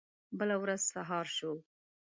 [0.37, 1.51] بله ورځ سهار شو.